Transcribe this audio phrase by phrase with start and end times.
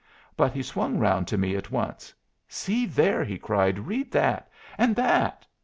[0.35, 2.11] But he swung round to me at once.
[2.47, 3.77] "See there!" he cried.
[3.77, 4.49] "Read that!
[4.75, 5.45] and that!"